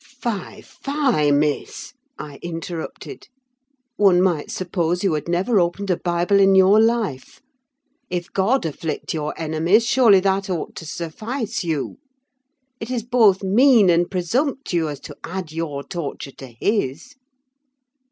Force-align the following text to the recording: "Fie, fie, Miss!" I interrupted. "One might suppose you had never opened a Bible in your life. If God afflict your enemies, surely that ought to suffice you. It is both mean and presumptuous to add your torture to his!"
"Fie, 0.03 0.61
fie, 0.63 1.29
Miss!" 1.29 1.93
I 2.17 2.39
interrupted. 2.41 3.27
"One 3.97 4.19
might 4.19 4.49
suppose 4.49 5.03
you 5.03 5.13
had 5.13 5.27
never 5.27 5.59
opened 5.59 5.91
a 5.91 5.97
Bible 5.97 6.39
in 6.39 6.55
your 6.55 6.79
life. 6.81 7.39
If 8.09 8.33
God 8.33 8.65
afflict 8.65 9.13
your 9.13 9.39
enemies, 9.39 9.85
surely 9.85 10.19
that 10.21 10.49
ought 10.49 10.75
to 10.77 10.87
suffice 10.87 11.63
you. 11.63 11.99
It 12.79 12.89
is 12.89 13.03
both 13.03 13.43
mean 13.43 13.91
and 13.91 14.09
presumptuous 14.09 14.99
to 15.01 15.15
add 15.23 15.51
your 15.51 15.83
torture 15.83 16.31
to 16.31 16.47
his!" 16.47 17.13